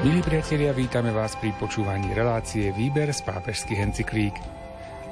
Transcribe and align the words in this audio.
Milí 0.00 0.24
priatelia, 0.24 0.72
vítame 0.72 1.12
vás 1.12 1.36
pri 1.36 1.52
počúvaní 1.60 2.16
relácie 2.16 2.72
Výber 2.72 3.12
z 3.12 3.20
pápežských 3.20 3.84
encyklík. 3.84 4.32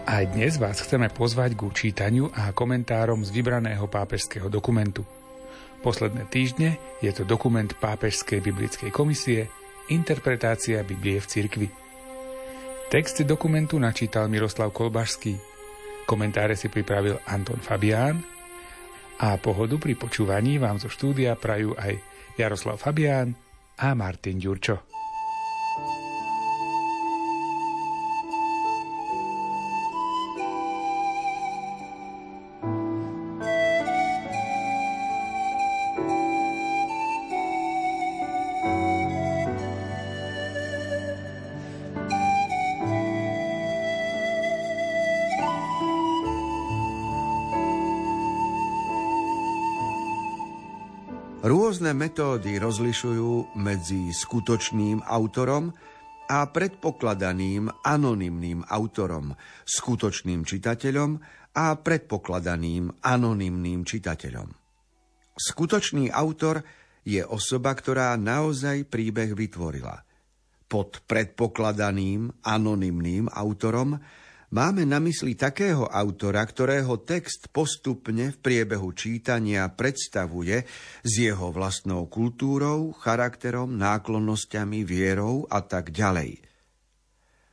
Aj 0.09 0.25
dnes 0.25 0.57
vás 0.57 0.80
chceme 0.80 1.12
pozvať 1.12 1.61
k 1.61 1.68
čítaniu 1.77 2.32
a 2.32 2.57
komentárom 2.57 3.21
z 3.21 3.29
vybraného 3.29 3.85
pápežského 3.85 4.48
dokumentu. 4.48 5.04
Posledné 5.85 6.25
týždne 6.32 6.80
je 7.04 7.12
to 7.12 7.29
dokument 7.29 7.68
Pápežskej 7.68 8.40
biblickej 8.40 8.89
komisie 8.89 9.53
Interpretácia 9.93 10.80
Biblie 10.80 11.20
v 11.20 11.29
cirkvi. 11.36 11.68
Text 12.89 13.20
dokumentu 13.29 13.76
načítal 13.76 14.32
Miroslav 14.32 14.73
Kolbašský. 14.73 15.36
Komentáre 16.09 16.57
si 16.57 16.73
pripravil 16.73 17.20
Anton 17.29 17.61
Fabián 17.61 18.25
a 19.20 19.36
pohodu 19.36 19.76
pri 19.76 20.00
počúvaní 20.00 20.57
vám 20.57 20.81
zo 20.81 20.89
štúdia 20.89 21.36
prajú 21.36 21.76
aj 21.76 22.00
Jaroslav 22.40 22.81
Fabián 22.81 23.36
a 23.79 23.95
Martin 23.95 24.39
Ďurčo. 24.39 24.97
Rôzne 51.79 51.95
metódy 51.95 52.59
rozlišujú 52.59 53.55
medzi 53.55 54.11
skutočným 54.11 54.98
autorom 55.07 55.71
a 56.27 56.43
predpokladaným 56.51 57.70
anonymným 57.87 58.67
autorom, 58.67 59.31
skutočným 59.62 60.43
čitateľom 60.43 61.23
a 61.55 61.79
predpokladaným 61.79 62.98
anonymným 62.98 63.87
čitateľom. 63.87 64.51
Skutočný 65.39 66.11
autor 66.11 66.67
je 67.07 67.23
osoba, 67.23 67.79
ktorá 67.79 68.19
naozaj 68.19 68.91
príbeh 68.91 69.39
vytvorila. 69.39 70.03
Pod 70.67 71.07
predpokladaným 71.07 72.42
anonymným 72.42 73.31
autorom 73.31 73.95
Máme 74.49 74.89
na 74.89 74.97
mysli 74.97 75.37
takého 75.37 75.85
autora, 75.85 76.41
ktorého 76.41 77.05
text 77.05 77.53
postupne 77.53 78.33
v 78.33 78.37
priebehu 78.41 78.97
čítania 78.97 79.69
predstavuje 79.69 80.65
s 81.05 81.13
jeho 81.21 81.53
vlastnou 81.53 82.09
kultúrou, 82.09 82.97
charakterom, 82.97 83.77
náklonnosťami, 83.77 84.89
vierou 84.89 85.45
a 85.53 85.61
tak 85.61 85.93
ďalej. 85.93 86.41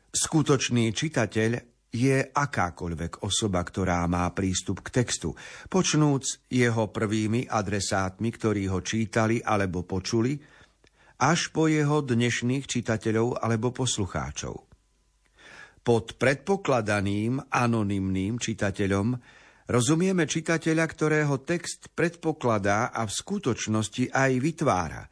Skutočný 0.08 0.96
čitateľ 0.96 1.52
je 1.92 2.32
akákoľvek 2.32 3.28
osoba, 3.28 3.60
ktorá 3.60 4.08
má 4.08 4.32
prístup 4.32 4.80
k 4.80 5.04
textu, 5.04 5.36
počnúc 5.68 6.48
jeho 6.48 6.88
prvými 6.96 7.52
adresátmi, 7.52 8.32
ktorí 8.32 8.72
ho 8.72 8.80
čítali 8.80 9.44
alebo 9.44 9.84
počuli, 9.84 10.40
až 11.20 11.52
po 11.52 11.68
jeho 11.68 12.00
dnešných 12.00 12.64
čitateľov 12.64 13.44
alebo 13.44 13.76
poslucháčov. 13.76 14.75
Pod 15.86 16.17
predpokladaným 16.17 17.53
anonymným 17.53 18.41
čitateľom 18.41 19.14
rozumieme 19.69 20.25
čitateľa, 20.25 20.86
ktorého 20.89 21.45
text 21.45 21.93
predpokladá 21.93 22.89
a 22.89 23.05
v 23.05 23.14
skutočnosti 23.14 24.10
aj 24.10 24.32
vytvára, 24.42 25.05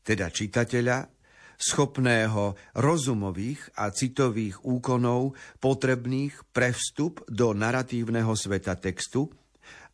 teda 0.00 0.32
čitateľa, 0.32 1.12
schopného 1.60 2.56
rozumových 2.76 3.76
a 3.76 3.92
citových 3.92 4.64
úkonov 4.64 5.36
potrebných 5.60 6.48
pre 6.48 6.72
vstup 6.72 7.24
do 7.28 7.52
naratívneho 7.52 8.32
sveta 8.32 8.76
textu, 8.76 9.28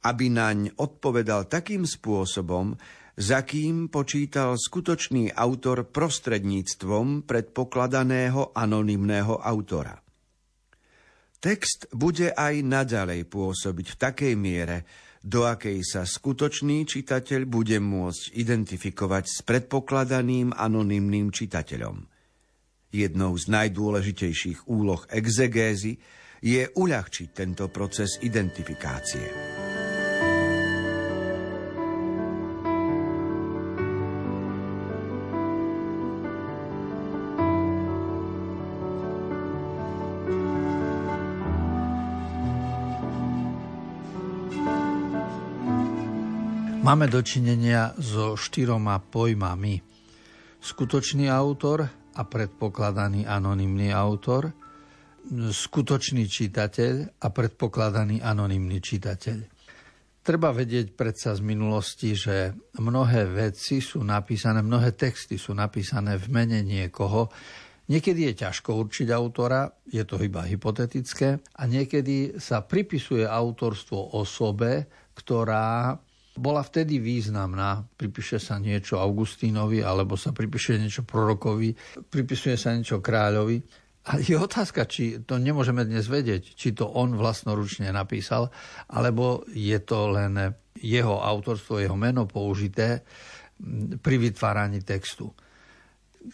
aby 0.06 0.30
naň 0.30 0.74
odpovedal 0.78 1.50
takým 1.50 1.82
spôsobom, 1.82 2.78
za 3.18 3.42
kým 3.42 3.90
počítal 3.90 4.54
skutočný 4.58 5.34
autor 5.34 5.86
prostredníctvom 5.86 7.26
predpokladaného 7.26 8.54
anonymného 8.54 9.38
autora. 9.38 10.11
Text 11.42 11.90
bude 11.90 12.30
aj 12.30 12.62
naďalej 12.62 13.26
pôsobiť 13.26 13.86
v 13.90 13.96
takej 13.98 14.34
miere, 14.38 14.86
do 15.26 15.42
akej 15.42 15.82
sa 15.82 16.06
skutočný 16.06 16.86
čitateľ 16.86 17.50
bude 17.50 17.82
môcť 17.82 18.30
identifikovať 18.38 19.24
s 19.26 19.38
predpokladaným 19.42 20.54
anonymným 20.54 21.34
čitateľom. 21.34 22.06
Jednou 22.94 23.32
z 23.34 23.44
najdôležitejších 23.50 24.70
úloh 24.70 25.02
exegézy 25.10 25.98
je 26.46 26.62
uľahčiť 26.70 27.28
tento 27.34 27.66
proces 27.74 28.22
identifikácie. 28.22 29.61
Máme 46.92 47.08
dočinenia 47.08 47.96
so 47.96 48.36
štyroma 48.36 49.00
pojmami. 49.08 49.80
Skutočný 50.60 51.24
autor 51.24 51.88
a 51.88 52.22
predpokladaný 52.28 53.24
anonymný 53.24 53.88
autor, 53.96 54.52
skutočný 55.32 56.28
čitateľ 56.28 57.16
a 57.16 57.32
predpokladaný 57.32 58.20
anonymný 58.20 58.84
čitateľ. 58.84 59.38
Treba 60.20 60.52
vedieť 60.52 60.92
predsa 60.92 61.32
z 61.32 61.40
minulosti, 61.40 62.12
že 62.12 62.52
mnohé 62.76 63.24
veci 63.24 63.80
sú 63.80 64.04
napísané, 64.04 64.60
mnohé 64.60 64.92
texty 64.92 65.40
sú 65.40 65.56
napísané 65.56 66.20
v 66.20 66.28
mene 66.28 66.60
niekoho. 66.60 67.32
Niekedy 67.88 68.28
je 68.28 68.44
ťažko 68.44 68.76
určiť 68.76 69.08
autora, 69.16 69.64
je 69.88 70.04
to 70.04 70.20
iba 70.20 70.44
hypotetické, 70.44 71.40
a 71.40 71.62
niekedy 71.64 72.36
sa 72.36 72.60
pripisuje 72.60 73.24
autorstvo 73.24 74.12
osobe, 74.12 74.92
ktorá 75.16 75.96
bola 76.36 76.64
vtedy 76.64 76.96
významná. 76.96 77.84
Pripíše 77.96 78.40
sa 78.40 78.56
niečo 78.56 78.96
Augustínovi, 78.96 79.84
alebo 79.84 80.16
sa 80.16 80.32
pripíše 80.32 80.80
niečo 80.80 81.04
prorokovi, 81.04 81.76
pripisuje 82.08 82.56
sa 82.56 82.72
niečo 82.72 83.04
kráľovi. 83.04 83.60
A 84.02 84.18
je 84.18 84.34
otázka, 84.34 84.88
či 84.90 85.22
to 85.22 85.38
nemôžeme 85.38 85.86
dnes 85.86 86.10
vedieť, 86.10 86.58
či 86.58 86.74
to 86.74 86.90
on 86.90 87.14
vlastnoručne 87.14 87.86
napísal, 87.94 88.50
alebo 88.90 89.46
je 89.54 89.78
to 89.78 90.10
len 90.10 90.34
jeho 90.74 91.22
autorstvo, 91.22 91.78
jeho 91.78 91.94
meno 91.94 92.26
použité 92.26 93.06
pri 94.02 94.16
vytváraní 94.18 94.82
textu. 94.82 95.30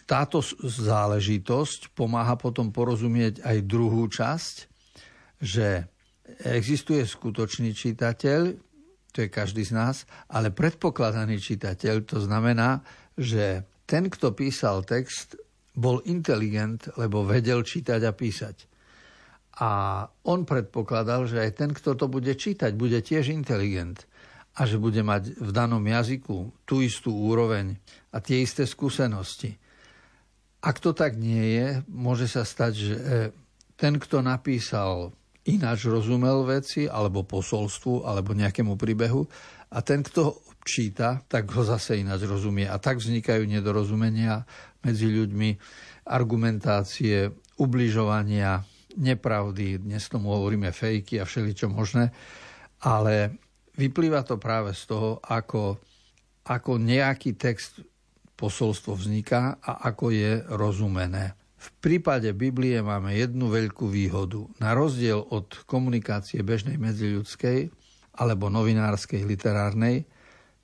Táto 0.09 0.41
záležitosť 0.65 1.93
pomáha 1.93 2.33
potom 2.37 2.73
porozumieť 2.73 3.45
aj 3.45 3.57
druhú 3.69 4.09
časť, 4.09 4.55
že 5.41 5.85
existuje 6.45 7.05
skutočný 7.05 7.73
čitateľ, 7.73 8.68
to 9.19 9.27
je 9.27 9.35
každý 9.35 9.67
z 9.67 9.75
nás, 9.75 10.07
ale 10.31 10.55
predpokladaný 10.55 11.43
čitateľ, 11.43 12.07
to 12.07 12.23
znamená, 12.23 12.79
že 13.19 13.67
ten, 13.83 14.07
kto 14.07 14.31
písal 14.31 14.87
text, 14.87 15.35
bol 15.75 15.99
inteligent, 16.07 16.87
lebo 16.95 17.27
vedel 17.27 17.67
čítať 17.67 17.99
a 18.07 18.15
písať. 18.15 18.55
A 19.59 19.69
on 20.23 20.47
predpokladal, 20.47 21.27
že 21.27 21.43
aj 21.43 21.51
ten, 21.51 21.75
kto 21.75 21.99
to 21.99 22.07
bude 22.07 22.31
čítať, 22.31 22.71
bude 22.79 22.95
tiež 23.03 23.27
inteligent 23.35 24.07
a 24.55 24.63
že 24.63 24.79
bude 24.79 25.03
mať 25.03 25.35
v 25.35 25.51
danom 25.51 25.83
jazyku 25.83 26.63
tú 26.63 26.79
istú 26.79 27.11
úroveň 27.11 27.75
a 28.15 28.23
tie 28.23 28.39
isté 28.39 28.63
skúsenosti. 28.63 29.51
Ak 30.63 30.79
to 30.79 30.95
tak 30.95 31.19
nie 31.19 31.59
je, 31.59 31.67
môže 31.91 32.31
sa 32.31 32.47
stať, 32.47 32.71
že 32.71 32.95
ten, 33.75 33.99
kto 33.99 34.23
napísal 34.23 35.11
ináč 35.55 35.89
rozumel 35.89 36.45
veci, 36.45 36.85
alebo 36.85 37.25
posolstvu, 37.25 38.05
alebo 38.05 38.37
nejakému 38.37 38.77
príbehu. 38.77 39.25
A 39.73 39.81
ten, 39.81 40.05
kto 40.05 40.41
číta, 40.65 41.25
tak 41.25 41.49
ho 41.55 41.63
zase 41.65 41.97
ináč 41.97 42.29
rozumie. 42.29 42.69
A 42.69 42.77
tak 42.77 43.01
vznikajú 43.01 43.49
nedorozumenia 43.49 44.45
medzi 44.85 45.09
ľuďmi, 45.09 45.49
argumentácie, 46.09 47.33
ubližovania, 47.57 48.63
nepravdy, 48.97 49.81
dnes 49.81 50.09
tomu 50.09 50.33
hovoríme 50.33 50.73
fejky 50.73 51.21
a 51.21 51.27
všeličo 51.27 51.69
možné, 51.69 52.09
ale 52.81 53.37
vyplýva 53.77 54.25
to 54.25 54.41
práve 54.41 54.73
z 54.73 54.83
toho, 54.89 55.19
ako, 55.21 55.77
ako 56.47 56.71
nejaký 56.81 57.37
text 57.37 57.83
posolstvo 58.39 58.95
vzniká 58.95 59.59
a 59.59 59.91
ako 59.91 60.15
je 60.15 60.43
rozumené. 60.55 61.38
V 61.59 61.67
prípade 61.83 62.31
Biblie 62.31 62.79
máme 62.79 63.19
jednu 63.19 63.51
veľkú 63.51 63.91
výhodu. 63.91 64.47
Na 64.63 64.71
rozdiel 64.71 65.19
od 65.19 65.67
komunikácie 65.67 66.39
bežnej 66.39 66.79
medziľudskej 66.79 67.67
alebo 68.15 68.47
novinárskej, 68.47 69.27
literárnej, 69.27 70.07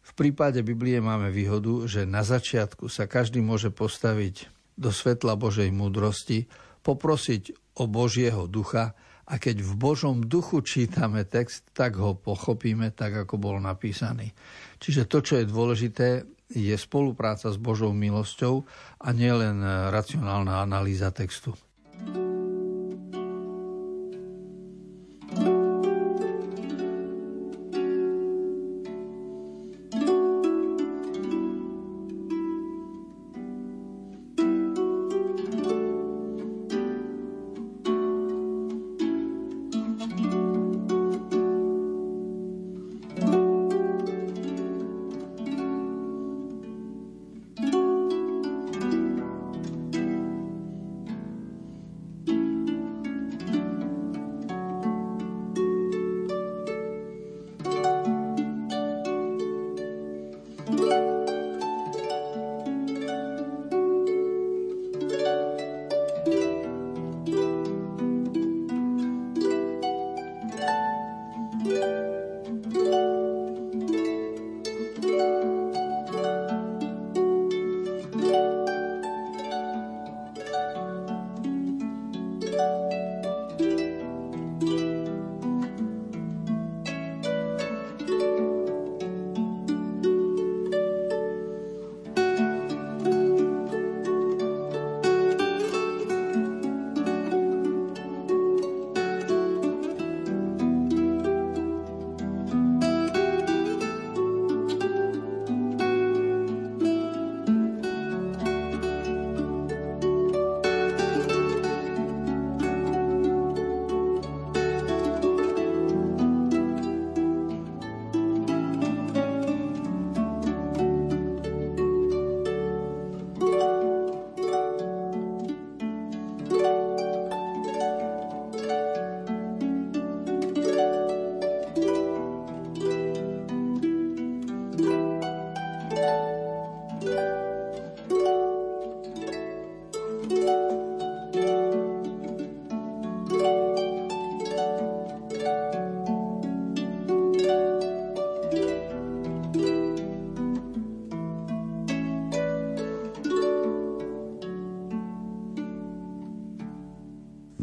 v 0.05 0.11
prípade 0.13 0.61
Biblie 0.61 1.01
máme 1.01 1.33
výhodu, 1.33 1.89
že 1.89 2.05
na 2.05 2.21
začiatku 2.21 2.87
sa 2.87 3.09
každý 3.09 3.41
môže 3.41 3.73
postaviť 3.73 4.47
do 4.77 4.93
svetla 4.93 5.33
Božej 5.33 5.73
múdrosti, 5.73 6.45
poprosiť 6.85 7.75
o 7.81 7.89
Božieho 7.89 8.45
ducha 8.45 8.93
a 9.25 9.41
keď 9.41 9.65
v 9.65 9.73
Božom 9.73 10.21
duchu 10.21 10.61
čítame 10.61 11.25
text, 11.25 11.65
tak 11.73 11.97
ho 11.97 12.13
pochopíme 12.13 12.93
tak, 12.93 13.25
ako 13.25 13.41
bol 13.41 13.57
napísaný. 13.57 14.29
Čiže 14.77 15.09
to, 15.09 15.25
čo 15.25 15.41
je 15.41 15.49
dôležité, 15.49 16.07
je 16.51 16.75
spolupráca 16.77 17.49
s 17.49 17.57
Božou 17.57 17.89
milosťou 17.95 18.63
a 19.01 19.09
nielen 19.11 19.61
racionálna 19.89 20.61
analýza 20.61 21.09
textu. 21.09 21.57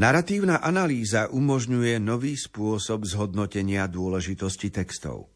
Naratívna 0.02 0.58
analýza 0.58 1.30
umožňuje 1.30 2.02
nový 2.02 2.34
spôsob 2.34 3.06
zhodnotenia 3.06 3.86
dôležitosti 3.86 4.74
textov. 4.74 5.30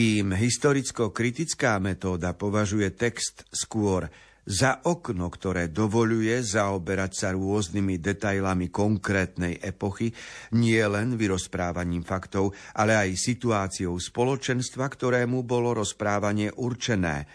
Kým 0.00 0.32
historicko-kritická 0.32 1.76
metóda 1.76 2.32
považuje 2.32 2.88
text 2.96 3.44
skôr 3.52 4.08
za 4.48 4.80
okno, 4.88 5.28
ktoré 5.28 5.68
dovoluje 5.68 6.40
zaoberať 6.40 7.12
sa 7.12 7.28
rôznymi 7.36 8.00
detailami 8.00 8.72
konkrétnej 8.72 9.60
epochy, 9.60 10.08
nie 10.56 10.80
len 10.88 11.20
vyrozprávaním 11.20 12.00
faktov, 12.00 12.56
ale 12.80 12.96
aj 12.96 13.12
situáciou 13.12 14.00
spoločenstva, 14.00 14.88
ktorému 14.88 15.44
bolo 15.44 15.84
rozprávanie 15.84 16.48
určené– 16.48 17.28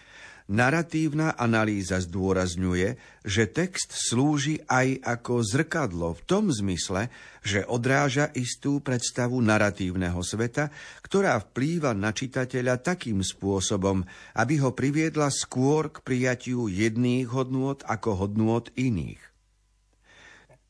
Naratívna 0.46 1.34
analýza 1.34 1.98
zdôrazňuje, 1.98 2.94
že 3.26 3.50
text 3.50 3.90
slúži 3.90 4.62
aj 4.70 5.02
ako 5.02 5.42
zrkadlo 5.42 6.14
v 6.14 6.22
tom 6.22 6.54
zmysle, 6.54 7.10
že 7.42 7.66
odráža 7.66 8.30
istú 8.30 8.78
predstavu 8.78 9.42
naratívneho 9.42 10.22
sveta, 10.22 10.70
ktorá 11.02 11.42
vplýva 11.42 11.98
na 11.98 12.14
čitateľa 12.14 12.78
takým 12.78 13.26
spôsobom, 13.26 14.06
aby 14.38 14.62
ho 14.62 14.70
priviedla 14.70 15.34
skôr 15.34 15.90
k 15.90 15.98
prijatiu 16.06 16.70
jedných 16.70 17.26
hodnôt 17.26 17.82
ako 17.82 18.14
hodnôt 18.14 18.70
iných. 18.78 19.18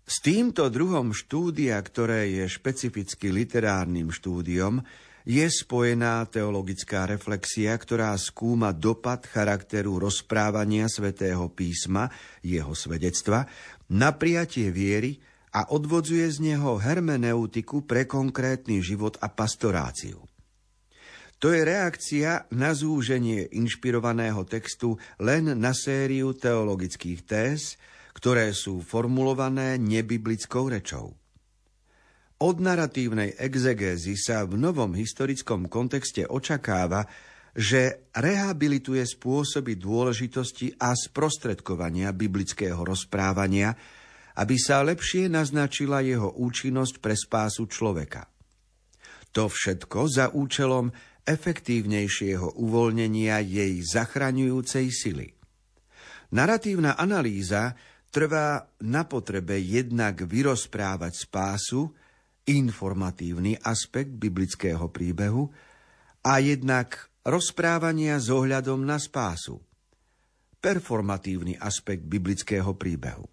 S 0.09 0.25
týmto 0.25 0.73
druhom 0.73 1.13
štúdia, 1.13 1.77
ktoré 1.85 2.33
je 2.33 2.49
špecificky 2.49 3.29
literárnym 3.29 4.09
štúdiom, 4.09 4.81
je 5.27 5.43
spojená 5.51 6.23
teologická 6.31 7.03
reflexia, 7.03 7.75
ktorá 7.75 8.15
skúma 8.15 8.71
dopad 8.71 9.27
charakteru 9.27 9.99
rozprávania 9.99 10.87
svätého 10.87 11.51
písma, 11.51 12.07
jeho 12.47 12.79
svedectva, 12.79 13.51
na 13.91 14.15
prijatie 14.15 14.71
viery 14.71 15.19
a 15.51 15.75
odvodzuje 15.75 16.31
z 16.31 16.39
neho 16.55 16.79
hermeneutiku 16.79 17.83
pre 17.83 18.07
konkrétny 18.07 18.79
život 18.79 19.19
a 19.19 19.27
pastoráciu. 19.27 20.23
To 21.43 21.53
je 21.53 21.61
reakcia 21.67 22.49
na 22.55 22.73
zúženie 22.73 23.51
inšpirovaného 23.51 24.47
textu 24.47 24.97
len 25.21 25.59
na 25.59 25.75
sériu 25.75 26.33
teologických 26.33 27.21
téz, 27.27 27.77
ktoré 28.15 28.55
sú 28.57 28.81
formulované 28.81 29.77
nebiblickou 29.77 30.73
rečou. 30.73 31.19
Od 32.37 32.61
naratívnej 32.61 33.33
exegézy 33.41 34.13
sa 34.13 34.45
v 34.45 34.61
novom 34.61 34.93
historickom 34.93 35.73
kontexte 35.73 36.29
očakáva, 36.29 37.09
že 37.57 38.13
rehabilituje 38.13 39.01
spôsoby 39.01 39.81
dôležitosti 39.81 40.77
a 40.77 40.93
sprostredkovania 40.93 42.13
biblického 42.13 42.85
rozprávania, 42.85 43.73
aby 44.37 44.57
sa 44.61 44.85
lepšie 44.85 45.33
naznačila 45.33 46.05
jeho 46.05 46.37
účinnosť 46.37 47.01
pre 47.01 47.17
spásu 47.17 47.65
človeka. 47.73 48.29
To 49.33 49.49
všetko 49.49 50.01
za 50.05 50.29
účelom 50.37 50.93
efektívnejšieho 51.25 52.61
uvoľnenia 52.61 53.41
jej 53.41 53.81
zachraňujúcej 53.81 54.93
sily. 54.93 55.33
Naratívna 56.37 57.01
analýza 57.01 57.73
trvá 58.13 58.77
na 58.85 59.09
potrebe 59.09 59.57
jednak 59.57 60.21
vyrozprávať 60.21 61.13
spásu, 61.17 61.97
informatívny 62.47 63.59
aspekt 63.59 64.15
biblického 64.15 64.87
príbehu 64.89 65.51
a 66.23 66.39
jednak 66.39 67.11
rozprávania 67.27 68.23
s 68.23 68.31
ohľadom 68.31 68.87
na 68.87 69.03
spásu, 69.03 69.59
performatívny 70.63 71.59
aspekt 71.59 72.07
biblického 72.07 72.75
príbehu. 72.79 73.27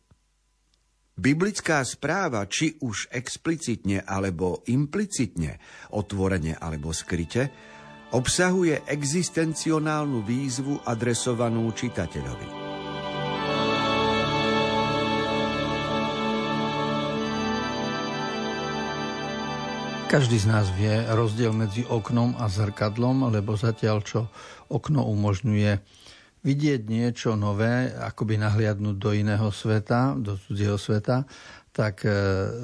Biblická 1.13 1.85
správa, 1.85 2.49
či 2.49 2.73
už 2.81 3.13
explicitne 3.13 4.01
alebo 4.01 4.65
implicitne, 4.65 5.61
otvorene 5.93 6.57
alebo 6.57 6.89
skryte, 6.89 7.53
obsahuje 8.17 8.81
existencionálnu 8.89 10.25
výzvu 10.25 10.81
adresovanú 10.89 11.69
čitateľovi. 11.69 12.62
Každý 20.13 20.37
z 20.37 20.45
nás 20.45 20.69
vie 20.77 20.93
rozdiel 21.09 21.57
medzi 21.57 21.89
oknom 21.89 22.37
a 22.37 22.45
zrkadlom, 22.45 23.33
lebo 23.33 23.57
zatiaľ 23.57 24.05
čo 24.05 24.29
okno 24.69 25.09
umožňuje 25.09 25.81
vidieť 26.45 26.81
niečo 26.85 27.33
nové, 27.33 27.89
akoby 27.89 28.37
nahliadnúť 28.37 28.93
do 28.93 29.09
iného 29.09 29.49
sveta, 29.49 30.13
do 30.13 30.37
cudzieho 30.37 30.77
sveta, 30.77 31.25
tak 31.73 32.05
e, 32.05 32.13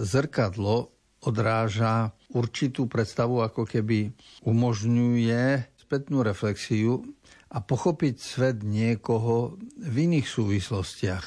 zrkadlo 0.05 0.93
odráža 1.25 2.13
určitú 2.37 2.85
predstavu, 2.85 3.41
ako 3.41 3.65
keby 3.65 4.13
umožňuje 4.45 5.73
spätnú 5.73 6.21
reflexiu 6.21 7.01
a 7.49 7.65
pochopiť 7.65 8.15
svet 8.21 8.61
niekoho 8.61 9.57
v 9.73 9.95
iných 10.05 10.29
súvislostiach. 10.29 11.25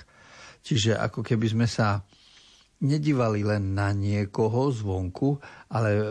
Čiže 0.62 1.02
ako 1.02 1.26
keby 1.26 1.50
sme 1.50 1.66
sa 1.66 2.06
nedívali 2.82 3.46
len 3.46 3.78
na 3.78 3.94
niekoho 3.94 4.74
zvonku, 4.74 5.38
ale 5.70 5.90
e, 5.94 6.02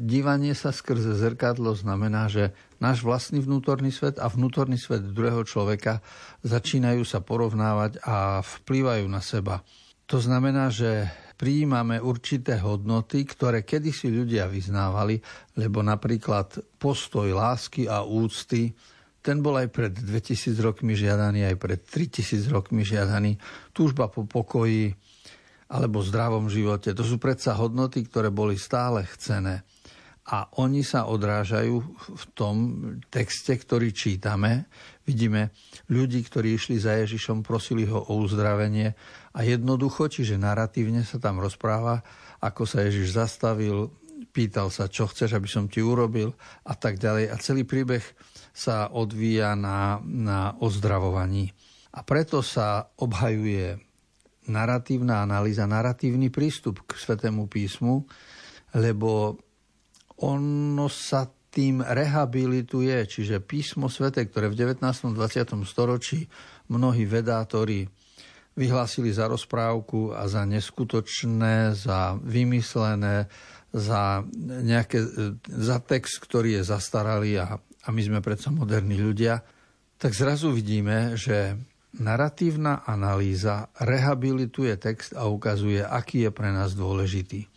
dívanie 0.00 0.56
sa 0.56 0.72
skrze 0.72 1.12
zrkadlo 1.20 1.76
znamená, 1.76 2.32
že 2.32 2.56
náš 2.80 3.04
vlastný 3.04 3.44
vnútorný 3.44 3.92
svet 3.92 4.16
a 4.16 4.26
vnútorný 4.32 4.80
svet 4.80 5.12
druhého 5.12 5.44
človeka 5.44 6.00
začínajú 6.42 7.04
sa 7.04 7.20
porovnávať 7.20 8.00
a 8.08 8.40
vplývajú 8.40 9.04
na 9.04 9.20
seba. 9.20 9.60
To 10.08 10.16
znamená, 10.16 10.72
že 10.72 11.12
prijímame 11.36 12.00
určité 12.00 12.56
hodnoty, 12.58 13.28
ktoré 13.28 13.62
kedysi 13.62 14.08
ľudia 14.08 14.48
vyznávali, 14.48 15.20
lebo 15.60 15.84
napríklad 15.84 16.80
postoj 16.80 17.28
lásky 17.30 17.84
a 17.84 18.02
úcty 18.02 18.72
ten 19.18 19.44
bol 19.44 19.60
aj 19.60 19.68
pred 19.68 19.92
2000 19.92 20.56
rokmi 20.64 20.96
žiadaný, 20.96 21.52
aj 21.52 21.56
pred 21.60 21.80
3000 21.84 22.48
rokmi 22.48 22.80
žiadaný. 22.80 23.36
Túžba 23.76 24.08
po 24.08 24.24
pokoji, 24.24 24.96
alebo 25.68 26.00
zdravom 26.00 26.48
živote. 26.48 26.96
To 26.96 27.04
sú 27.04 27.20
predsa 27.20 27.52
hodnoty, 27.52 28.08
ktoré 28.08 28.32
boli 28.32 28.56
stále 28.56 29.04
chcené. 29.04 29.68
A 30.28 30.44
oni 30.60 30.84
sa 30.84 31.08
odrážajú 31.08 31.76
v 32.12 32.24
tom 32.36 32.56
texte, 33.08 33.56
ktorý 33.56 33.96
čítame. 33.96 34.68
Vidíme 35.08 35.56
ľudí, 35.88 36.20
ktorí 36.20 36.52
išli 36.52 36.76
za 36.76 37.00
Ježišom, 37.00 37.40
prosili 37.40 37.88
ho 37.88 38.04
o 38.04 38.12
uzdravenie 38.20 38.92
a 39.32 39.40
jednoducho, 39.40 40.12
čiže 40.12 40.36
naratívne 40.36 41.00
sa 41.00 41.16
tam 41.16 41.40
rozpráva, 41.40 42.04
ako 42.44 42.68
sa 42.68 42.84
Ježiš 42.84 43.16
zastavil, 43.16 43.88
pýtal 44.36 44.68
sa, 44.68 44.84
čo 44.92 45.08
chceš, 45.08 45.32
aby 45.32 45.48
som 45.48 45.64
ti 45.64 45.80
urobil 45.80 46.36
a 46.68 46.76
tak 46.76 47.00
ďalej. 47.00 47.32
A 47.32 47.40
celý 47.40 47.64
príbeh 47.64 48.04
sa 48.52 48.92
odvíja 48.92 49.56
na, 49.56 49.96
na 50.04 50.52
ozdravovaní. 50.60 51.56
A 51.96 52.04
preto 52.04 52.44
sa 52.44 52.92
obhajuje 53.00 53.87
naratívna 54.48 55.22
analýza, 55.22 55.68
naratívny 55.68 56.32
prístup 56.32 56.82
k 56.88 56.96
Svetému 56.96 57.46
písmu, 57.46 58.04
lebo 58.74 59.38
ono 60.18 60.86
sa 60.90 61.28
tým 61.48 61.80
rehabilituje, 61.80 63.08
čiže 63.08 63.40
písmo 63.40 63.88
svete, 63.88 64.20
ktoré 64.28 64.52
v 64.52 64.58
19. 64.58 64.84
20. 64.84 65.16
storočí 65.64 66.28
mnohí 66.68 67.08
vedátori 67.08 67.88
vyhlásili 68.58 69.14
za 69.14 69.30
rozprávku 69.30 70.12
a 70.12 70.26
za 70.26 70.42
neskutočné, 70.42 71.78
za 71.78 72.18
vymyslené, 72.18 73.30
za, 73.70 74.26
nejaké, 74.42 74.98
za 75.46 75.78
text, 75.78 76.18
ktorý 76.18 76.60
je 76.60 76.62
zastaralý 76.66 77.38
a, 77.38 77.56
a 77.58 77.88
my 77.94 78.02
sme 78.02 78.18
predsa 78.18 78.50
moderní 78.50 78.98
ľudia, 78.98 79.40
tak 79.98 80.14
zrazu 80.14 80.50
vidíme, 80.50 81.14
že 81.14 81.54
Naratívna 81.98 82.86
analýza 82.86 83.74
rehabilituje 83.82 84.78
text 84.78 85.18
a 85.18 85.26
ukazuje, 85.26 85.82
aký 85.82 86.26
je 86.26 86.30
pre 86.30 86.54
nás 86.54 86.78
dôležitý. 86.78 87.50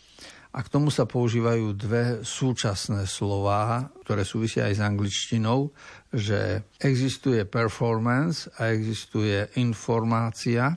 A 0.52 0.66
k 0.66 0.68
tomu 0.68 0.92
sa 0.92 1.08
používajú 1.08 1.72
dve 1.78 2.04
súčasné 2.28 3.08
slová, 3.08 3.88
ktoré 4.04 4.28
súvisia 4.28 4.68
aj 4.68 4.76
s 4.76 4.82
angličtinou, 4.84 5.72
že 6.12 6.68
existuje 6.82 7.48
performance 7.48 8.52
a 8.60 8.74
existuje 8.74 9.48
informácia 9.56 10.76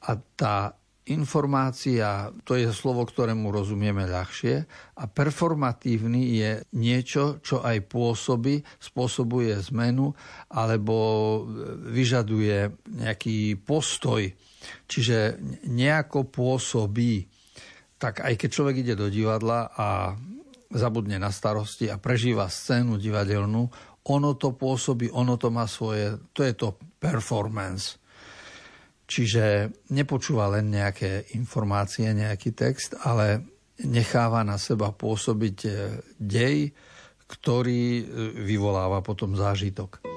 a 0.00 0.12
tá 0.38 0.72
Informácia 1.06 2.34
to 2.42 2.58
je 2.58 2.66
slovo, 2.74 3.06
ktorému 3.06 3.54
rozumieme 3.54 4.10
ľahšie 4.10 4.66
a 4.98 5.06
performatívny 5.06 6.34
je 6.34 6.50
niečo, 6.74 7.38
čo 7.46 7.62
aj 7.62 7.86
pôsobí, 7.86 8.58
spôsobuje 8.82 9.54
zmenu 9.70 10.10
alebo 10.50 10.96
vyžaduje 11.94 12.74
nejaký 12.90 13.54
postoj. 13.62 14.26
Čiže 14.90 15.38
nejako 15.70 16.26
pôsobí. 16.26 17.30
Tak 18.02 18.26
aj 18.26 18.34
keď 18.34 18.48
človek 18.50 18.76
ide 18.82 18.98
do 18.98 19.06
divadla 19.06 19.70
a 19.78 20.18
zabudne 20.74 21.22
na 21.22 21.30
starosti 21.30 21.86
a 21.86 22.02
prežíva 22.02 22.50
scénu 22.50 22.98
divadelnú, 22.98 23.70
ono 24.06 24.30
to 24.34 24.58
pôsobí, 24.58 25.10
ono 25.14 25.38
to 25.38 25.54
má 25.54 25.70
svoje, 25.70 26.18
to 26.34 26.42
je 26.42 26.54
to 26.54 26.74
performance. 26.98 27.98
Čiže 29.06 29.70
nepočúva 29.94 30.50
len 30.50 30.74
nejaké 30.74 31.30
informácie, 31.38 32.10
nejaký 32.10 32.50
text, 32.58 32.98
ale 33.06 33.46
necháva 33.86 34.42
na 34.42 34.58
seba 34.58 34.90
pôsobiť 34.90 35.58
eh, 35.66 35.74
dej, 36.18 36.74
ktorý 37.30 37.84
eh, 38.02 38.04
vyvoláva 38.42 39.02
potom 39.06 39.38
zážitok. 39.38 40.15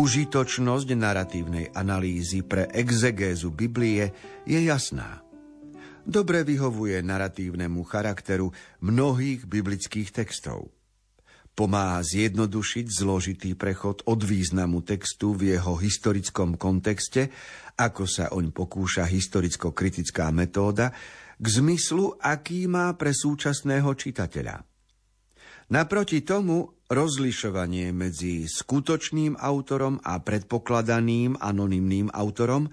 Užitočnosť 0.00 0.96
naratívnej 0.96 1.76
analýzy 1.76 2.40
pre 2.40 2.72
exegézu 2.72 3.52
Biblie 3.52 4.08
je 4.48 4.56
jasná. 4.56 5.20
Dobre 6.08 6.40
vyhovuje 6.40 7.04
naratívnemu 7.04 7.84
charakteru 7.84 8.48
mnohých 8.80 9.44
biblických 9.44 10.08
textov. 10.08 10.72
Pomáha 11.52 12.00
zjednodušiť 12.00 12.86
zložitý 12.88 13.52
prechod 13.52 14.00
od 14.08 14.24
významu 14.24 14.80
textu 14.88 15.36
v 15.36 15.60
jeho 15.60 15.76
historickom 15.76 16.56
kontexte, 16.56 17.28
ako 17.76 18.08
sa 18.08 18.32
oň 18.32 18.56
pokúša 18.56 19.04
historicko-kritická 19.04 20.32
metóda, 20.32 20.96
k 21.36 21.44
zmyslu, 21.44 22.16
aký 22.24 22.64
má 22.72 22.88
pre 22.96 23.12
súčasného 23.12 23.92
čitateľa. 23.92 24.64
Naproti 25.76 26.24
tomu 26.24 26.79
rozlišovanie 26.90 27.94
medzi 27.94 28.50
skutočným 28.50 29.38
autorom 29.38 30.02
a 30.02 30.18
predpokladaným 30.18 31.38
anonymným 31.38 32.10
autorom 32.10 32.66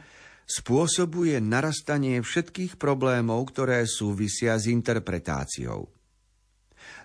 spôsobuje 0.49 1.37
narastanie 1.37 2.25
všetkých 2.25 2.81
problémov, 2.81 3.53
ktoré 3.53 3.85
súvisia 3.85 4.57
s 4.57 4.65
interpretáciou. 4.65 5.85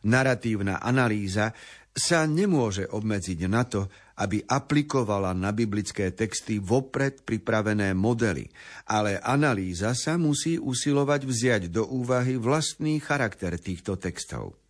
Naratívna 0.08 0.80
analýza 0.80 1.52
sa 1.92 2.24
nemôže 2.24 2.88
obmedziť 2.88 3.40
na 3.44 3.68
to, 3.68 3.92
aby 4.24 4.40
aplikovala 4.48 5.36
na 5.36 5.52
biblické 5.52 6.16
texty 6.16 6.56
vopred 6.56 7.20
pripravené 7.28 7.92
modely, 7.92 8.48
ale 8.88 9.20
analýza 9.20 9.92
sa 9.92 10.16
musí 10.16 10.56
usilovať 10.56 11.20
vziať 11.28 11.62
do 11.68 11.84
úvahy 11.92 12.40
vlastný 12.40 12.96
charakter 13.04 13.52
týchto 13.60 14.00
textov. 14.00 14.61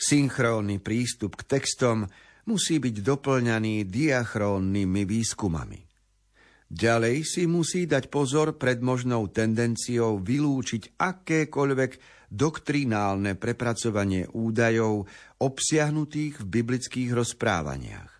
Synchrónny 0.00 0.80
prístup 0.80 1.36
k 1.36 1.60
textom 1.60 2.08
musí 2.48 2.80
byť 2.80 3.04
doplňaný 3.04 3.84
diachrónnymi 3.84 5.02
výskumami. 5.04 5.80
Ďalej 6.70 7.26
si 7.28 7.44
musí 7.44 7.84
dať 7.84 8.08
pozor 8.08 8.56
pred 8.56 8.80
možnou 8.80 9.28
tendenciou 9.28 10.22
vylúčiť 10.22 10.96
akékoľvek 10.96 11.92
doktrinálne 12.32 13.36
prepracovanie 13.36 14.24
údajov 14.30 15.04
obsiahnutých 15.42 16.40
v 16.40 16.46
biblických 16.46 17.10
rozprávaniach. 17.10 18.19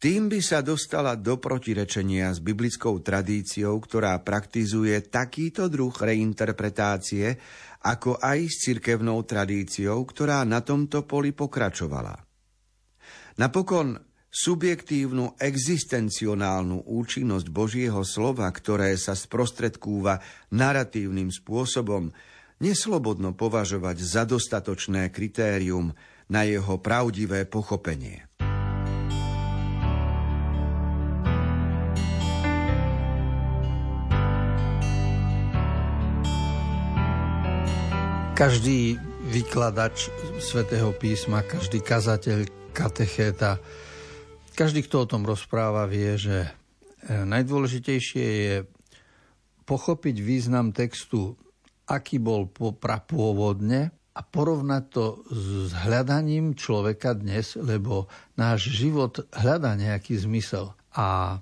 Tým 0.00 0.32
by 0.32 0.40
sa 0.40 0.64
dostala 0.64 1.12
do 1.12 1.36
protirečenia 1.36 2.32
s 2.32 2.40
biblickou 2.40 3.04
tradíciou, 3.04 3.76
ktorá 3.84 4.16
praktizuje 4.24 4.96
takýto 5.12 5.68
druh 5.68 5.92
reinterpretácie, 5.92 7.36
ako 7.84 8.16
aj 8.16 8.48
s 8.48 8.64
cirkevnou 8.64 9.20
tradíciou, 9.28 10.00
ktorá 10.08 10.40
na 10.48 10.64
tomto 10.64 11.04
poli 11.04 11.36
pokračovala. 11.36 12.16
Napokon 13.36 14.00
subjektívnu 14.32 15.36
existencionálnu 15.36 16.88
účinnosť 16.88 17.46
Božieho 17.52 18.00
slova, 18.00 18.48
ktoré 18.48 18.96
sa 18.96 19.12
sprostredkúva 19.12 20.16
naratívnym 20.48 21.28
spôsobom, 21.28 22.08
neslobodno 22.56 23.36
považovať 23.36 24.00
za 24.00 24.24
dostatočné 24.24 25.12
kritérium 25.12 25.92
na 26.32 26.48
jeho 26.48 26.80
pravdivé 26.80 27.44
pochopenie. 27.44 28.29
Každý 38.40 38.96
vykladač 39.28 40.08
svätého 40.40 40.96
písma, 40.96 41.44
každý 41.44 41.84
kazateľ, 41.84 42.48
katechéta, 42.72 43.60
každý, 44.56 44.80
kto 44.88 45.04
o 45.04 45.10
tom 45.12 45.28
rozpráva, 45.28 45.84
vie, 45.84 46.16
že 46.16 46.48
e, 46.48 46.50
najdôležitejšie 47.20 48.24
je 48.24 48.54
pochopiť 49.68 50.16
význam 50.24 50.72
textu, 50.72 51.36
aký 51.84 52.16
bol 52.16 52.48
prapôvodne 52.80 53.92
a 54.16 54.20
porovnať 54.24 54.84
to 54.88 55.20
s 55.28 55.76
hľadaním 55.76 56.56
človeka 56.56 57.12
dnes, 57.12 57.60
lebo 57.60 58.08
náš 58.40 58.72
život 58.72 59.20
hľadá 59.36 59.76
nejaký 59.76 60.16
zmysel. 60.16 60.72
A 60.96 61.36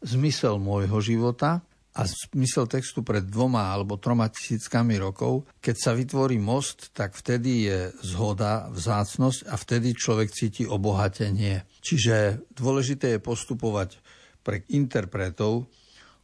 zmysel 0.00 0.56
môjho 0.56 1.04
života 1.04 1.60
a 2.00 2.08
zmysel 2.08 2.64
textu 2.64 3.04
pred 3.04 3.28
dvoma 3.28 3.68
alebo 3.68 4.00
troma 4.00 4.32
tisíckami 4.32 4.96
rokov, 4.96 5.44
keď 5.60 5.76
sa 5.76 5.92
vytvorí 5.92 6.40
most, 6.40 6.96
tak 6.96 7.12
vtedy 7.12 7.68
je 7.68 7.78
zhoda, 8.00 8.72
vzácnosť 8.72 9.52
a 9.52 9.54
vtedy 9.60 9.92
človek 9.92 10.32
cíti 10.32 10.64
obohatenie. 10.64 11.68
Čiže 11.84 12.48
dôležité 12.56 13.20
je 13.20 13.20
postupovať 13.20 14.00
pre 14.40 14.64
interpretov 14.72 15.68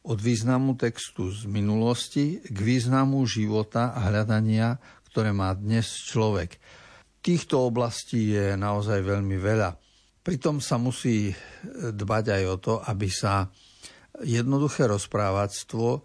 od 0.06 0.18
významu 0.22 0.80
textu 0.80 1.28
z 1.28 1.44
minulosti 1.44 2.40
k 2.40 2.56
významu 2.56 3.20
života 3.28 3.92
a 3.92 4.08
hľadania, 4.08 4.80
ktoré 5.12 5.36
má 5.36 5.52
dnes 5.52 5.92
človek. 6.08 6.56
Týchto 7.20 7.68
oblastí 7.68 8.32
je 8.32 8.56
naozaj 8.56 9.04
veľmi 9.04 9.36
veľa. 9.36 9.76
Pritom 10.24 10.64
sa 10.64 10.80
musí 10.80 11.36
dbať 11.76 12.24
aj 12.32 12.42
o 12.48 12.56
to, 12.56 12.74
aby 12.80 13.12
sa 13.12 13.50
jednoduché 14.24 14.86
rozprávactvo 14.86 16.04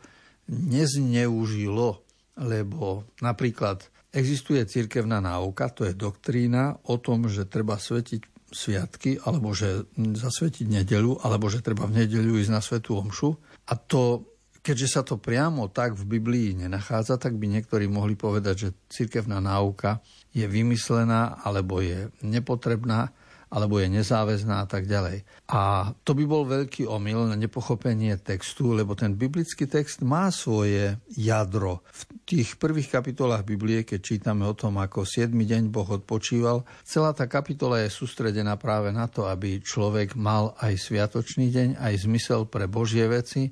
nezneužilo, 0.51 2.03
lebo 2.41 3.07
napríklad 3.23 3.87
existuje 4.11 4.59
cirkevná 4.67 5.23
náuka, 5.23 5.71
to 5.71 5.87
je 5.87 5.95
doktrína 5.95 6.75
o 6.87 6.99
tom, 6.99 7.31
že 7.31 7.47
treba 7.47 7.79
svetiť 7.79 8.31
sviatky, 8.51 9.23
alebo 9.23 9.55
že 9.55 9.87
zasvetiť 9.95 10.67
nedelu, 10.67 11.23
alebo 11.23 11.47
že 11.47 11.63
treba 11.63 11.87
v 11.87 12.03
nedeľu 12.03 12.35
ísť 12.43 12.51
na 12.51 12.59
svetú 12.59 12.99
omšu. 12.99 13.39
A 13.71 13.79
to, 13.79 14.27
keďže 14.59 14.87
sa 14.99 15.01
to 15.07 15.15
priamo 15.15 15.71
tak 15.71 15.95
v 15.95 16.19
Biblii 16.19 16.59
nenachádza, 16.59 17.15
tak 17.15 17.39
by 17.39 17.47
niektorí 17.47 17.87
mohli 17.87 18.19
povedať, 18.19 18.55
že 18.67 18.69
cirkevná 18.91 19.39
náuka 19.39 20.03
je 20.35 20.43
vymyslená 20.43 21.39
alebo 21.47 21.79
je 21.79 22.11
nepotrebná 22.19 23.15
alebo 23.51 23.83
je 23.83 23.91
nezáväzná 23.91 24.63
a 24.63 24.67
tak 24.67 24.87
ďalej. 24.87 25.27
A 25.51 25.91
to 26.07 26.15
by 26.15 26.23
bol 26.23 26.47
veľký 26.47 26.87
omyl 26.87 27.27
na 27.27 27.35
nepochopenie 27.35 28.15
textu, 28.23 28.71
lebo 28.71 28.95
ten 28.95 29.11
biblický 29.11 29.67
text 29.67 29.99
má 30.07 30.31
svoje 30.31 30.95
jadro. 31.11 31.83
V 31.91 32.01
tých 32.23 32.55
prvých 32.55 32.87
kapitolách 32.87 33.43
Biblie, 33.43 33.83
keď 33.83 33.99
čítame 33.99 34.47
o 34.47 34.55
tom, 34.55 34.79
ako 34.79 35.03
7 35.03 35.35
deň 35.35 35.67
Boh 35.67 35.83
odpočíval, 35.83 36.63
celá 36.87 37.11
tá 37.11 37.27
kapitola 37.27 37.83
je 37.83 37.91
sústredená 37.91 38.55
práve 38.55 38.95
na 38.95 39.11
to, 39.11 39.27
aby 39.27 39.59
človek 39.59 40.15
mal 40.15 40.55
aj 40.63 40.79
sviatočný 40.79 41.51
deň, 41.51 41.69
aj 41.75 42.07
zmysel 42.07 42.47
pre 42.47 42.71
Božie 42.71 43.03
veci, 43.11 43.51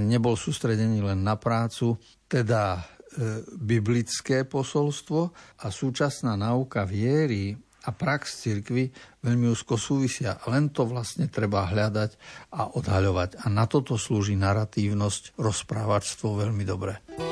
nebol 0.00 0.40
sústredený 0.40 1.04
len 1.04 1.20
na 1.20 1.36
prácu, 1.36 2.00
teda 2.24 2.80
e, 2.80 3.44
biblické 3.60 4.48
posolstvo 4.48 5.20
a 5.60 5.68
súčasná 5.68 6.32
náuka 6.32 6.88
viery 6.88 7.60
a 7.82 7.90
prax 7.90 8.46
cirkvy 8.46 8.94
veľmi 9.22 9.50
úzko 9.50 9.74
súvisia. 9.74 10.38
Len 10.46 10.70
to 10.70 10.86
vlastne 10.86 11.26
treba 11.26 11.66
hľadať 11.66 12.10
a 12.54 12.70
odhaľovať. 12.78 13.42
A 13.42 13.50
na 13.50 13.66
toto 13.66 13.98
slúži 13.98 14.38
naratívnosť, 14.38 15.38
rozprávačstvo 15.38 16.38
veľmi 16.38 16.64
dobre. 16.66 17.31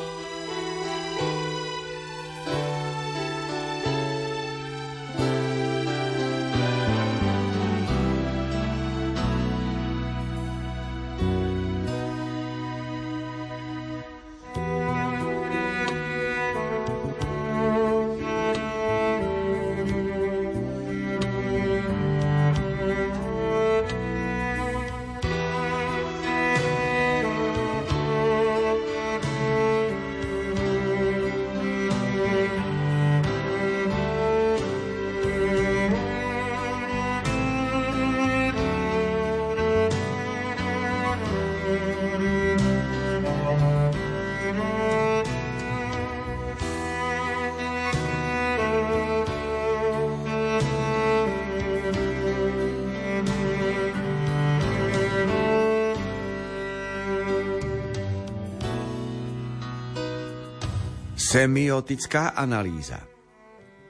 Semiotická 61.30 62.34
analýza 62.34 63.06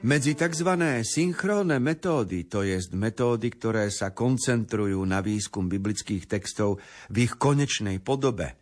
Medzi 0.05 0.37
tzv. 0.37 0.77
synchrónne 1.01 1.81
metódy, 1.81 2.45
to 2.45 2.61
jest 2.61 2.93
metódy, 2.93 3.49
ktoré 3.49 3.89
sa 3.89 4.13
koncentrujú 4.13 5.01
na 5.09 5.25
výskum 5.25 5.65
biblických 5.65 6.29
textov 6.29 6.77
v 7.09 7.25
ich 7.25 7.41
konečnej 7.41 7.97
podobe, 7.97 8.61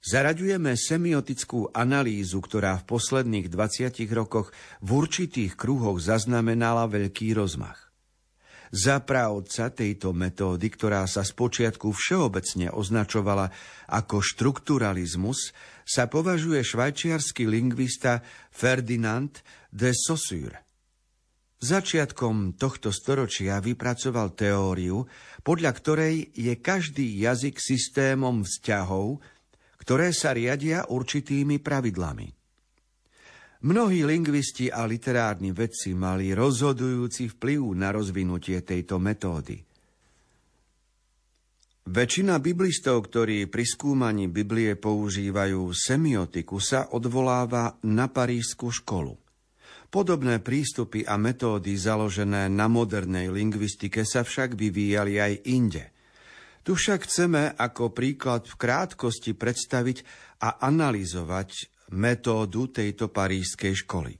zaraďujeme 0.00 0.72
semiotickú 0.80 1.76
analýzu, 1.76 2.40
ktorá 2.40 2.80
v 2.80 2.88
posledných 2.88 3.52
20 3.52 3.92
rokoch 4.16 4.48
v 4.80 4.88
určitých 4.96 5.52
kruhoch 5.52 6.00
zaznamenala 6.00 6.88
veľký 6.88 7.36
rozmach. 7.36 7.85
Za 8.74 9.02
právca 9.02 9.70
tejto 9.70 10.10
metódy, 10.10 10.66
ktorá 10.70 11.06
sa 11.06 11.22
spočiatku 11.22 11.90
všeobecne 11.94 12.70
označovala 12.74 13.50
ako 13.90 14.22
štrukturalizmus, 14.22 15.54
sa 15.86 16.10
považuje 16.10 16.62
švajčiarsky 16.66 17.46
lingvista 17.46 18.20
Ferdinand 18.50 19.32
de 19.70 19.94
Saussure. 19.94 20.66
Začiatkom 21.56 22.60
tohto 22.60 22.92
storočia 22.92 23.64
vypracoval 23.64 24.36
teóriu, 24.36 25.08
podľa 25.40 25.72
ktorej 25.72 26.14
je 26.36 26.52
každý 26.60 27.16
jazyk 27.16 27.56
systémom 27.56 28.44
vzťahov, 28.44 29.24
ktoré 29.80 30.12
sa 30.12 30.36
riadia 30.36 30.84
určitými 30.84 31.56
pravidlami. 31.56 32.35
Mnohí 33.64 34.04
lingvisti 34.04 34.68
a 34.68 34.84
literárni 34.84 35.56
vedci 35.56 35.96
mali 35.96 36.36
rozhodujúci 36.36 37.32
vplyv 37.32 37.60
na 37.72 37.88
rozvinutie 37.88 38.60
tejto 38.60 39.00
metódy. 39.00 39.56
Väčšina 41.86 42.42
biblistov, 42.42 43.06
ktorí 43.06 43.46
pri 43.46 43.62
skúmaní 43.62 44.26
Biblie 44.26 44.74
používajú 44.74 45.70
semiotiku, 45.70 46.58
sa 46.58 46.90
odvoláva 46.90 47.78
na 47.86 48.10
parížskú 48.10 48.74
školu. 48.74 49.14
Podobné 49.86 50.42
prístupy 50.42 51.06
a 51.06 51.14
metódy 51.14 51.78
založené 51.78 52.50
na 52.50 52.66
modernej 52.66 53.30
lingvistike 53.30 54.02
sa 54.02 54.26
však 54.26 54.58
vyvíjali 54.58 55.16
aj 55.22 55.32
inde. 55.46 55.84
Tu 56.66 56.74
však 56.74 57.06
chceme 57.06 57.54
ako 57.54 57.94
príklad 57.94 58.50
v 58.50 58.58
krátkosti 58.58 59.38
predstaviť 59.38 60.02
a 60.42 60.66
analyzovať 60.66 61.75
metódu 61.94 62.66
tejto 62.70 63.06
parížskej 63.12 63.74
školy. 63.86 64.18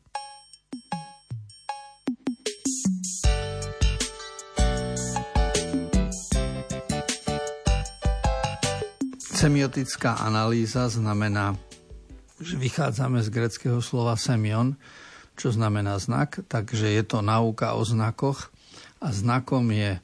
Semiotická 9.37 10.17
analýza 10.25 10.89
znamená, 10.89 11.55
že 12.41 12.57
vychádzame 12.57 13.21
z 13.21 13.29
greckého 13.29 13.85
slova 13.85 14.17
semion, 14.17 14.75
čo 15.37 15.53
znamená 15.53 16.01
znak, 16.01 16.41
takže 16.49 16.89
je 16.89 17.05
to 17.05 17.21
nauka 17.21 17.77
o 17.77 17.85
znakoch 17.85 18.49
a 18.99 19.13
znakom 19.13 19.69
je 19.69 20.01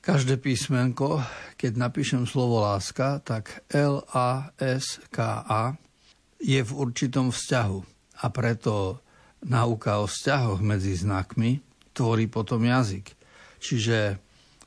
každé 0.00 0.40
písmenko, 0.40 1.20
keď 1.60 1.72
napíšem 1.76 2.24
slovo 2.24 2.64
láska, 2.64 3.20
tak 3.20 3.60
L-A-S-K-A 3.68 5.62
je 6.40 6.60
v 6.60 6.72
určitom 6.72 7.30
vzťahu. 7.30 7.78
A 8.20 8.26
preto 8.32 9.00
nauka 9.44 10.00
o 10.00 10.08
vzťahoch 10.08 10.60
medzi 10.60 10.96
znakmi 10.96 11.60
tvorí 11.96 12.28
potom 12.28 12.64
jazyk. 12.64 13.12
Čiže 13.60 14.20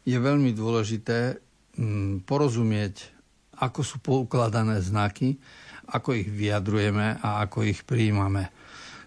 je 0.06 0.18
veľmi 0.18 0.54
dôležité 0.54 1.38
mm, 1.78 2.26
porozumieť, 2.26 3.10
ako 3.58 3.82
sú 3.82 3.98
poukladané 4.02 4.82
znaky, 4.82 5.38
ako 5.90 6.18
ich 6.18 6.30
vyjadrujeme 6.30 7.22
a 7.22 7.46
ako 7.46 7.66
ich 7.70 7.86
príjmame. 7.86 8.50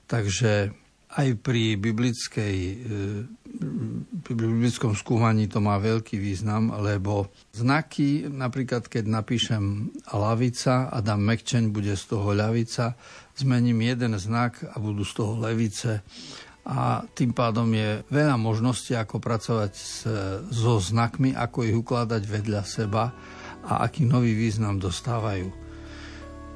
Takže 0.06 0.70
aj 1.16 1.28
pri, 1.40 1.80
biblickej, 1.80 2.56
e, 2.60 2.76
pri 4.20 4.34
biblickom 4.36 4.92
skúmaní 4.92 5.48
to 5.48 5.64
má 5.64 5.80
veľký 5.80 6.20
význam, 6.20 6.76
lebo 6.76 7.32
znaky, 7.56 8.28
napríklad 8.28 8.84
keď 8.84 9.08
napíšem 9.08 9.96
lavica 10.12 10.92
a 10.92 11.00
dám 11.00 11.24
mekčeň, 11.24 11.72
bude 11.72 11.96
z 11.96 12.04
toho 12.04 12.36
ľavica, 12.36 13.00
zmením 13.32 13.80
jeden 13.80 14.12
znak 14.20 14.60
a 14.60 14.76
budú 14.76 15.08
z 15.08 15.12
toho 15.16 15.40
levice. 15.40 16.04
A 16.66 17.06
tým 17.14 17.30
pádom 17.30 17.70
je 17.70 18.02
veľa 18.10 18.36
možností, 18.36 18.98
ako 18.98 19.22
pracovať 19.22 19.72
s, 19.72 20.02
so 20.50 20.82
znakmi, 20.82 21.32
ako 21.32 21.62
ich 21.62 21.76
ukladať 21.78 22.22
vedľa 22.26 22.62
seba 22.66 23.14
a 23.64 23.86
aký 23.86 24.02
nový 24.04 24.34
význam 24.34 24.76
dostávajú. 24.82 25.48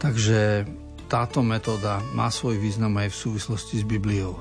Takže 0.02 0.66
táto 1.10 1.42
metóda 1.42 1.98
má 2.14 2.30
svoj 2.30 2.54
význam 2.62 2.94
aj 3.02 3.10
v 3.10 3.20
súvislosti 3.26 3.82
s 3.82 3.84
Bibliou. 3.84 4.38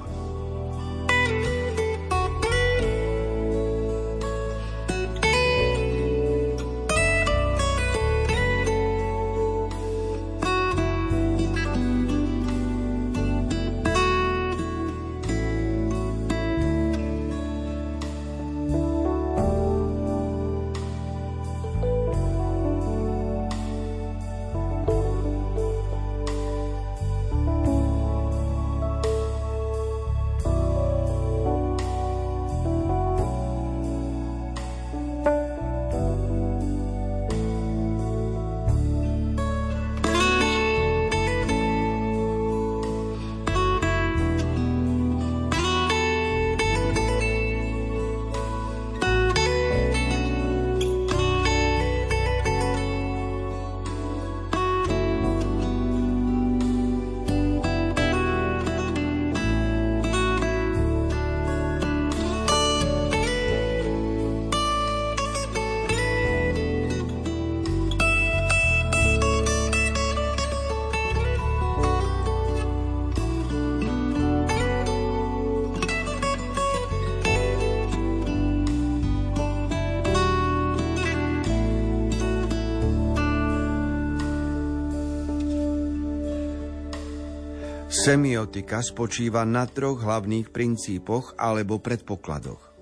Semiotika 88.09 88.81
spočíva 88.81 89.45
na 89.45 89.69
troch 89.69 90.01
hlavných 90.01 90.49
princípoch 90.49 91.37
alebo 91.37 91.77
predpokladoch. 91.77 92.73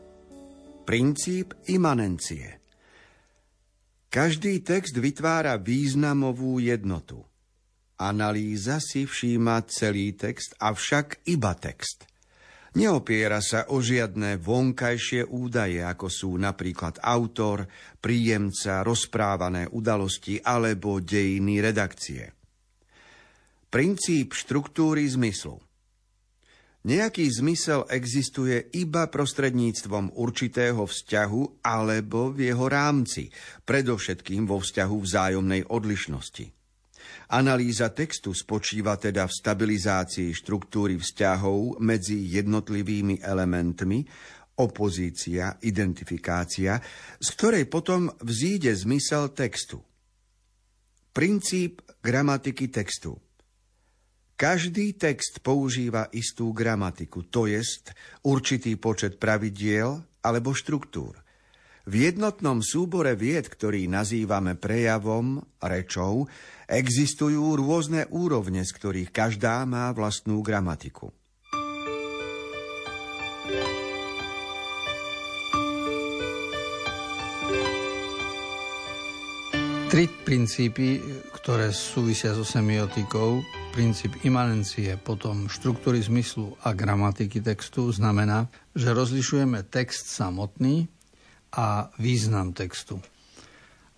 Princíp 0.87 1.51
imanencie. 1.67 2.63
Každý 4.07 4.63
text 4.63 4.95
vytvára 4.95 5.59
významovú 5.59 6.63
jednotu. 6.63 7.27
Analýza 7.99 8.79
si 8.79 9.03
všíma 9.03 9.67
celý 9.67 10.15
text, 10.15 10.55
avšak 10.63 11.27
iba 11.27 11.51
text. 11.59 12.07
Neopiera 12.79 13.43
sa 13.43 13.67
o 13.75 13.83
žiadne 13.83 14.39
vonkajšie 14.39 15.27
údaje, 15.27 15.83
ako 15.83 16.07
sú 16.07 16.39
napríklad 16.39 17.03
autor, 17.03 17.67
príjemca, 17.99 18.79
rozprávané 18.79 19.67
udalosti 19.75 20.39
alebo 20.39 21.03
dejiny 21.03 21.59
redakcie. 21.59 22.36
Princíp 23.67 24.31
štruktúry 24.31 25.03
zmyslu. 25.11 25.59
Nejaký 26.87 27.27
zmysel 27.27 27.83
existuje 27.91 28.71
iba 28.71 29.11
prostredníctvom 29.11 30.15
určitého 30.15 30.87
vzťahu 30.87 31.67
alebo 31.67 32.31
v 32.31 32.47
jeho 32.47 32.63
rámci, 32.71 33.27
predovšetkým 33.67 34.47
vo 34.47 34.63
vzťahu 34.63 34.95
vzájomnej 35.03 35.67
odlišnosti. 35.67 36.47
Analýza 37.35 37.91
textu 37.91 38.31
spočíva 38.31 38.95
teda 38.95 39.27
v 39.27 39.35
stabilizácii 39.35 40.31
štruktúry 40.31 40.95
vzťahov 40.95 41.83
medzi 41.83 42.23
jednotlivými 42.39 43.19
elementmi, 43.19 43.99
opozícia, 44.63 45.59
identifikácia, 45.59 46.79
z 47.19 47.27
ktorej 47.35 47.67
potom 47.67 48.07
vzíde 48.23 48.71
zmysel 48.71 49.35
textu. 49.35 49.83
Princíp 51.11 51.83
gramatiky 51.99 52.71
textu– 52.71 53.19
každý 54.37 54.93
text 54.93 55.41
používa 55.41 56.13
istú 56.13 56.53
gramatiku, 56.53 57.25
to 57.25 57.49
jest 57.49 57.97
určitý 58.21 58.77
počet 58.77 59.17
pravidiel 59.17 60.05
alebo 60.21 60.53
štruktúr. 60.53 61.17
V 61.87 61.93
jednotnom 62.05 62.61
súbore 62.61 63.17
vied, 63.17 63.49
ktorý 63.49 63.89
nazývame 63.89 64.53
prejavom, 64.53 65.41
rečou, 65.57 66.29
existujú 66.69 67.57
rôzne 67.57 68.05
úrovne, 68.13 68.61
z 68.61 68.71
ktorých 68.75 69.09
každá 69.09 69.65
má 69.65 69.89
vlastnú 69.95 70.45
gramatiku. 70.45 71.09
Tri 79.87 80.11
princípy, 80.27 80.99
ktoré 81.31 81.71
súvisia 81.71 82.35
so 82.35 82.43
semiotikou, 82.43 83.39
princíp 83.77 84.25
imanencie, 84.25 84.97
potom 84.97 85.45
štruktúry 85.45 86.01
zmyslu 86.01 86.57
a 86.65 86.73
gramatiky 86.73 87.45
textu 87.45 87.93
znamená, 87.93 88.49
že 88.73 88.89
rozlišujeme 88.89 89.69
text 89.69 90.09
samotný 90.09 90.89
a 91.53 91.93
význam 92.01 92.57
textu. 92.57 92.97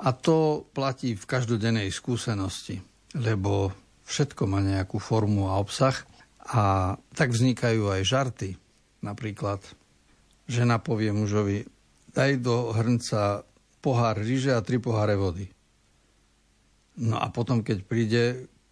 A 0.03 0.11
to 0.11 0.67
platí 0.75 1.15
v 1.15 1.23
každodennej 1.23 1.95
skúsenosti, 1.95 2.83
lebo 3.15 3.71
všetko 4.03 4.51
má 4.51 4.59
nejakú 4.59 4.99
formu 4.99 5.47
a 5.47 5.63
obsah 5.63 5.95
a 6.43 6.99
tak 7.15 7.31
vznikajú 7.31 7.87
aj 7.87 8.01
žarty. 8.03 8.49
Napríklad 8.99 9.63
žena 10.43 10.83
povie 10.83 11.15
mužovi, 11.15 11.63
daj 12.11 12.43
do 12.43 12.75
hrnca 12.75 13.47
pohár 13.79 14.19
ryže 14.19 14.51
a 14.51 14.59
tri 14.59 14.75
poháre 14.75 15.15
vody. 15.15 15.47
No 16.99 17.15
a 17.15 17.31
potom, 17.31 17.63
keď 17.63 17.77
príde 17.87 18.23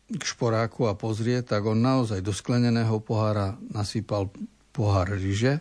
k 0.07 0.23
šporáku 0.23 0.87
a 0.87 0.95
pozrie, 0.95 1.43
tak 1.43 1.67
on 1.67 1.83
naozaj 1.83 2.23
do 2.23 2.31
skleneného 2.31 3.03
pohára 3.03 3.59
nasypal 3.59 4.31
pohár 4.71 5.11
ryže, 5.11 5.59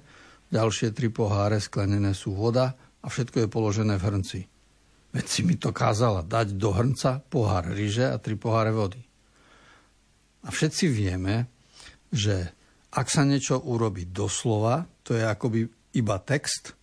ďalšie 0.54 0.94
tri 0.94 1.10
poháre 1.10 1.58
sklenené 1.58 2.14
sú 2.14 2.38
voda 2.38 2.78
a 3.02 3.06
všetko 3.10 3.46
je 3.46 3.48
položené 3.50 3.98
v 3.98 4.06
hrnci. 4.06 4.40
Veď 5.10 5.26
si 5.26 5.40
mi 5.42 5.58
to 5.58 5.74
kázala 5.74 6.22
dať 6.22 6.54
do 6.54 6.70
hrnca 6.70 7.24
pohár 7.26 7.66
ryže 7.66 8.06
a 8.06 8.20
tri 8.22 8.38
poháre 8.38 8.70
vody. 8.70 9.02
A 10.46 10.54
všetci 10.54 10.86
vieme, 10.92 11.50
že 12.14 12.54
ak 12.94 13.10
sa 13.10 13.26
niečo 13.26 13.58
urobí 13.58 14.06
doslova, 14.06 14.86
to 15.02 15.18
je 15.18 15.26
akoby 15.26 15.66
iba 15.98 16.16
text, 16.22 16.78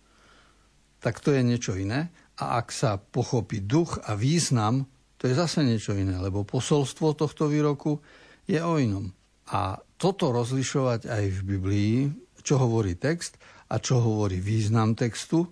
tak 1.00 1.20
to 1.24 1.32
je 1.32 1.40
niečo 1.40 1.72
iné. 1.76 2.12
A 2.40 2.60
ak 2.60 2.74
sa 2.74 2.98
pochopí 2.98 3.62
duch 3.64 4.02
a 4.04 4.18
význam, 4.18 4.84
to 5.24 5.32
je 5.32 5.40
zase 5.40 5.64
niečo 5.64 5.96
iné, 5.96 6.20
lebo 6.20 6.44
posolstvo 6.44 7.16
tohto 7.16 7.48
výroku 7.48 7.96
je 8.44 8.60
o 8.60 8.76
inom. 8.76 9.08
A 9.56 9.80
toto 9.96 10.28
rozlišovať 10.28 11.08
aj 11.08 11.24
v 11.32 11.40
Biblii, 11.48 11.96
čo 12.44 12.60
hovorí 12.60 13.00
text 13.00 13.40
a 13.72 13.80
čo 13.80 14.04
hovorí 14.04 14.36
význam 14.36 14.92
textu, 14.92 15.48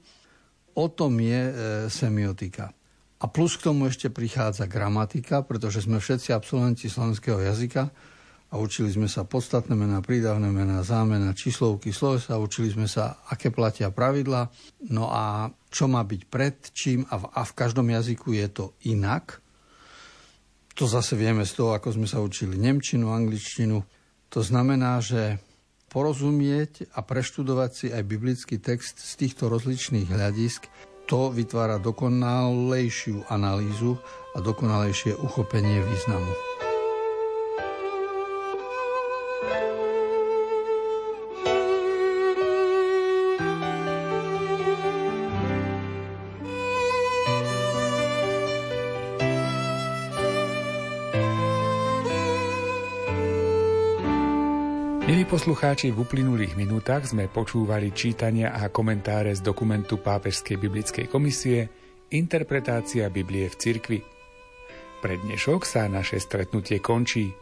o 0.76 0.86
tom 0.92 1.16
je 1.24 1.40
e, 1.48 1.52
semiotika. 1.88 2.68
A 3.16 3.24
plus 3.32 3.56
k 3.56 3.72
tomu 3.72 3.88
ešte 3.88 4.12
prichádza 4.12 4.68
gramatika, 4.68 5.40
pretože 5.40 5.88
sme 5.88 6.04
všetci 6.04 6.36
absolventi 6.36 6.92
slovenského 6.92 7.40
jazyka 7.40 7.88
a 8.52 8.54
učili 8.60 8.92
sme 8.92 9.08
sa 9.08 9.24
podstatné 9.24 9.72
mená, 9.72 10.04
prídavné 10.04 10.52
mená, 10.52 10.84
zámena, 10.84 11.32
číslovky, 11.32 11.96
slovesa, 11.96 12.36
učili 12.36 12.68
sme 12.68 12.84
sa, 12.84 13.24
aké 13.32 13.48
platia 13.48 13.88
pravidla, 13.88 14.52
no 14.92 15.08
a 15.08 15.48
čo 15.72 15.88
má 15.88 16.04
byť 16.04 16.22
pred 16.28 16.60
čím 16.76 17.08
a 17.08 17.16
v, 17.16 17.24
a 17.32 17.40
v 17.40 17.56
každom 17.56 17.88
jazyku 17.88 18.36
je 18.36 18.46
to 18.52 18.76
inak. 18.84 19.41
To 20.82 20.90
zase 20.90 21.14
vieme 21.14 21.46
z 21.46 21.62
toho, 21.62 21.78
ako 21.78 21.94
sme 21.94 22.10
sa 22.10 22.18
učili 22.18 22.58
nemčinu, 22.58 23.14
angličtinu. 23.14 23.86
To 24.34 24.42
znamená, 24.42 24.98
že 24.98 25.38
porozumieť 25.94 26.90
a 26.98 27.06
preštudovať 27.06 27.70
si 27.70 27.86
aj 27.94 28.02
biblický 28.02 28.58
text 28.58 28.98
z 28.98 29.14
týchto 29.14 29.46
rozličných 29.46 30.10
hľadisk, 30.10 30.66
to 31.06 31.30
vytvára 31.30 31.78
dokonalejšiu 31.78 33.30
analýzu 33.30 33.94
a 34.34 34.42
dokonalejšie 34.42 35.22
uchopenie 35.22 35.86
významu. 35.86 36.51
Poslucháči, 55.42 55.90
v 55.90 56.06
uplynulých 56.06 56.54
minútach 56.54 57.02
sme 57.02 57.26
počúvali 57.26 57.90
čítania 57.90 58.54
a 58.54 58.70
komentáre 58.70 59.34
z 59.34 59.42
dokumentu 59.42 59.98
Pápežskej 59.98 60.54
biblickej 60.54 61.10
komisie 61.10 61.66
Interpretácia 62.14 63.10
Biblie 63.10 63.50
v 63.50 63.58
cirkvi. 63.58 63.98
Pre 65.02 65.14
dnešok 65.18 65.66
sa 65.66 65.90
naše 65.90 66.22
stretnutie 66.22 66.78
končí. 66.78 67.34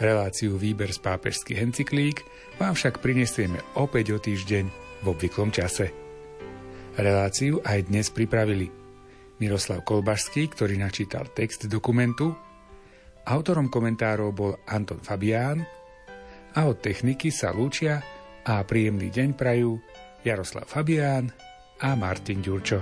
Reláciu 0.00 0.56
Výber 0.56 0.88
z 0.88 1.04
pápežských 1.04 1.60
encyklík 1.60 2.24
vám 2.56 2.72
však 2.72 3.04
prinesieme 3.04 3.60
opäť 3.76 4.16
o 4.16 4.18
týždeň 4.24 4.64
v 5.04 5.06
obvyklom 5.12 5.52
čase. 5.52 5.92
Reláciu 6.96 7.60
aj 7.60 7.92
dnes 7.92 8.08
pripravili 8.08 8.72
Miroslav 9.36 9.84
Kolbašský, 9.84 10.48
ktorý 10.48 10.80
načítal 10.80 11.28
text 11.36 11.68
dokumentu, 11.68 12.32
autorom 13.28 13.68
komentárov 13.68 14.32
bol 14.32 14.56
Anton 14.64 15.04
Fabián, 15.04 15.83
a 16.54 16.60
od 16.70 16.78
techniky 16.78 17.34
sa 17.34 17.50
lúčia 17.50 17.98
a 18.46 18.62
príjemný 18.62 19.10
deň 19.10 19.28
prajú 19.34 19.78
Jaroslav 20.22 20.70
Fabián 20.70 21.34
a 21.82 21.98
Martin 21.98 22.40
Ďurčo. 22.40 22.78